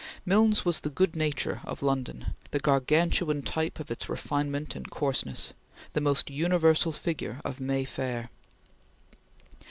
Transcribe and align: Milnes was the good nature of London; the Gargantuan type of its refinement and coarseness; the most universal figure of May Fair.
Milnes 0.25 0.65
was 0.65 0.79
the 0.79 0.89
good 0.89 1.15
nature 1.15 1.61
of 1.63 1.83
London; 1.83 2.33
the 2.49 2.57
Gargantuan 2.57 3.43
type 3.43 3.79
of 3.79 3.91
its 3.91 4.09
refinement 4.09 4.75
and 4.75 4.89
coarseness; 4.89 5.53
the 5.93 6.01
most 6.01 6.31
universal 6.31 6.91
figure 6.91 7.39
of 7.45 7.59
May 7.59 7.85
Fair. 7.85 8.31